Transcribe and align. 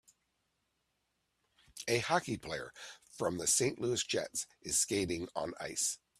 A 1.87 1.99
hockey 1.99 2.35
player 2.35 2.73
from 3.19 3.37
the 3.37 3.45
St 3.45 3.79
Louis 3.79 4.03
Jets 4.03 4.47
is 4.63 4.79
skating 4.79 5.27
on 5.35 5.53
ice 5.61 5.99